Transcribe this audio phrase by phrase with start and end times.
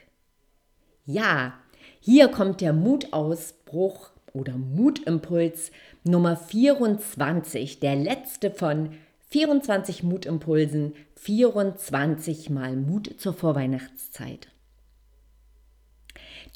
[1.06, 1.54] Ja,
[2.02, 5.72] hier kommt der Mutausbruch oder Mutimpuls
[6.04, 8.90] Nummer 24, der letzte von
[9.32, 14.50] 24 Mutimpulsen, 24 mal Mut zur Vorweihnachtszeit.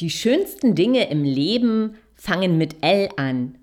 [0.02, 3.57] Die schönsten Dinge im Leben fangen mit L an.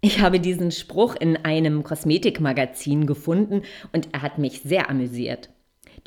[0.00, 5.50] Ich habe diesen Spruch in einem Kosmetikmagazin gefunden und er hat mich sehr amüsiert.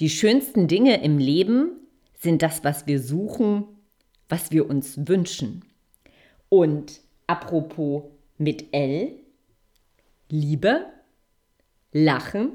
[0.01, 1.71] Die schönsten Dinge im Leben
[2.17, 3.63] sind das, was wir suchen,
[4.27, 5.63] was wir uns wünschen.
[6.49, 8.03] Und apropos
[8.37, 9.13] mit L,
[10.29, 10.85] Liebe,
[11.93, 12.53] Lachen,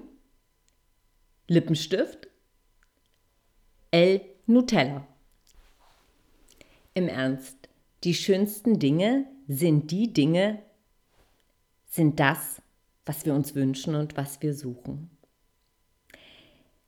[1.47, 2.29] Lippenstift,
[3.91, 5.07] L Nutella.
[6.95, 7.69] Im Ernst,
[8.05, 10.63] die schönsten Dinge sind die Dinge,
[11.87, 12.63] sind das,
[13.05, 15.11] was wir uns wünschen und was wir suchen.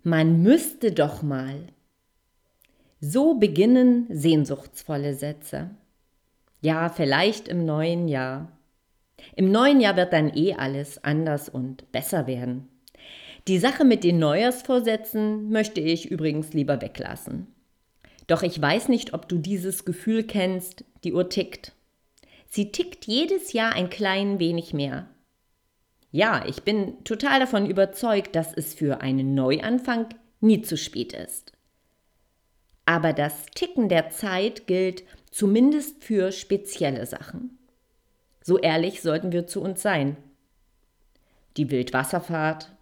[0.02, 1.66] Man müsste doch mal.
[3.00, 5.70] So beginnen sehnsuchtsvolle Sätze.
[6.62, 8.57] Ja, vielleicht im neuen Jahr.
[9.36, 12.68] Im neuen Jahr wird dann eh alles anders und besser werden.
[13.46, 17.46] Die Sache mit den Neujahrsvorsätzen möchte ich übrigens lieber weglassen.
[18.26, 21.72] Doch ich weiß nicht, ob du dieses Gefühl kennst, die Uhr tickt.
[22.46, 25.08] Sie tickt jedes Jahr ein klein wenig mehr.
[26.10, 30.08] Ja, ich bin total davon überzeugt, dass es für einen Neuanfang
[30.40, 31.52] nie zu spät ist.
[32.86, 37.57] Aber das Ticken der Zeit gilt zumindest für spezielle Sachen.
[38.42, 40.16] So ehrlich sollten wir zu uns sein.
[41.56, 42.72] Die Wildwasserfahrt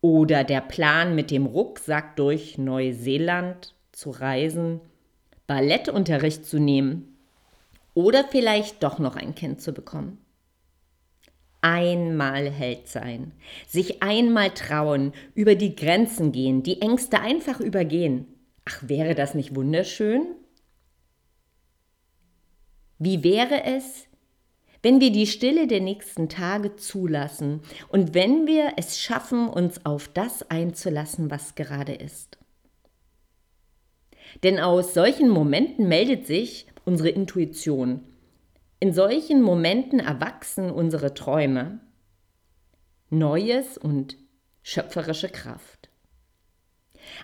[0.00, 4.80] oder der Plan mit dem Rucksack durch Neuseeland zu reisen,
[5.46, 7.16] Ballettunterricht zu nehmen
[7.94, 10.18] oder vielleicht doch noch ein Kind zu bekommen.
[11.62, 13.32] Einmal Held sein,
[13.66, 18.26] sich einmal trauen, über die Grenzen gehen, die Ängste einfach übergehen.
[18.64, 20.26] Ach, wäre das nicht wunderschön?
[22.98, 24.06] Wie wäre es,
[24.82, 30.08] wenn wir die Stille der nächsten Tage zulassen und wenn wir es schaffen, uns auf
[30.08, 32.38] das einzulassen, was gerade ist?
[34.42, 38.00] Denn aus solchen Momenten meldet sich unsere Intuition.
[38.80, 41.80] In solchen Momenten erwachsen unsere Träume.
[43.08, 44.16] Neues und
[44.62, 45.88] schöpferische Kraft.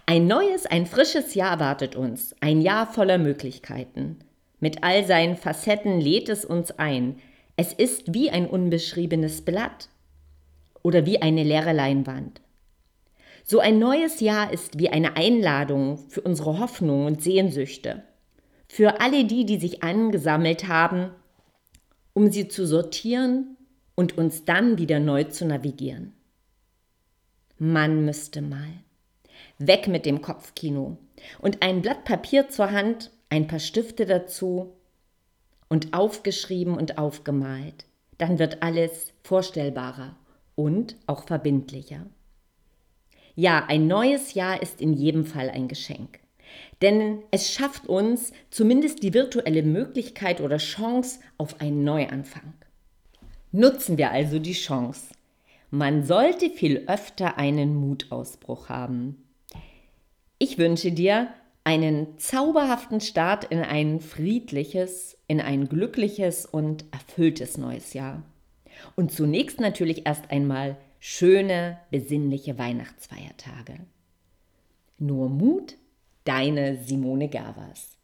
[0.07, 4.21] Ein neues, ein frisches Jahr erwartet uns, ein Jahr voller Möglichkeiten.
[4.61, 7.21] Mit all seinen Facetten lädt es uns ein.
[7.57, 9.89] Es ist wie ein unbeschriebenes Blatt
[10.83, 12.41] oder wie eine leere Leinwand.
[13.45, 18.05] So ein neues Jahr ist wie eine Einladung für unsere Hoffnungen und Sehnsüchte,
[18.69, 21.11] für alle die, die sich angesammelt haben,
[22.15, 23.57] um sie zu sortieren
[23.95, 26.15] und uns dann wieder neu zu navigieren.
[27.59, 28.71] Man müsste mal.
[29.59, 30.99] Weg mit dem Kopfkino
[31.41, 34.73] und ein Blatt Papier zur Hand, ein paar Stifte dazu
[35.73, 37.87] und aufgeschrieben und aufgemalt.
[38.19, 40.15] Dann wird alles vorstellbarer
[40.55, 42.05] und auch verbindlicher.
[43.37, 46.21] Ja, ein neues Jahr ist in jedem Fall ein Geschenk.
[46.83, 52.53] Denn es schafft uns zumindest die virtuelle Möglichkeit oder Chance auf einen Neuanfang.
[53.51, 55.07] Nutzen wir also die Chance.
[55.71, 59.25] Man sollte viel öfter einen Mutausbruch haben.
[60.39, 61.29] Ich wünsche dir
[61.65, 68.23] einen zauberhaften Start in ein friedliches, in ein glückliches und erfülltes neues Jahr.
[68.97, 73.79] Und zunächst natürlich erst einmal schöne, besinnliche Weihnachtsfeiertage.
[74.99, 75.77] Nur Mut,
[76.25, 77.97] deine Simone Gervers.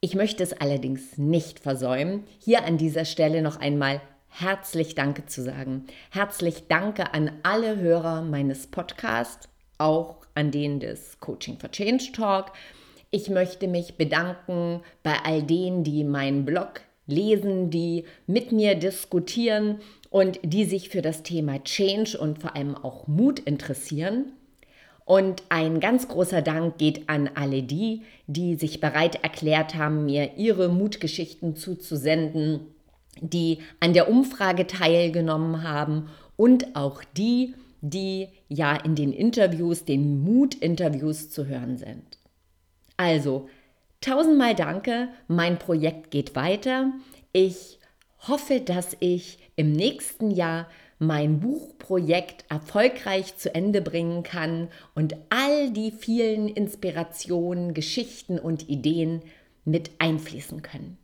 [0.00, 5.42] Ich möchte es allerdings nicht versäumen, hier an dieser Stelle noch einmal herzlich Danke zu
[5.42, 5.86] sagen.
[6.10, 9.48] Herzlich Danke an alle Hörer meines Podcasts,
[9.78, 12.52] auch an denen des Coaching for Change Talk.
[13.10, 19.80] Ich möchte mich bedanken bei all denen, die meinen Blog lesen, die mit mir diskutieren
[20.10, 24.32] und die sich für das Thema Change und vor allem auch Mut interessieren.
[25.04, 30.36] Und ein ganz großer Dank geht an alle die, die sich bereit erklärt haben, mir
[30.36, 32.60] ihre Mutgeschichten zuzusenden,
[33.20, 37.54] die an der Umfrage teilgenommen haben und auch die,
[37.86, 42.18] die ja in den Interviews, den Mut-Interviews zu hören sind.
[42.96, 43.50] Also,
[44.00, 46.92] tausendmal danke, mein Projekt geht weiter.
[47.32, 47.78] Ich
[48.26, 50.66] hoffe, dass ich im nächsten Jahr
[50.98, 59.20] mein Buchprojekt erfolgreich zu Ende bringen kann und all die vielen Inspirationen, Geschichten und Ideen
[59.66, 60.96] mit einfließen können.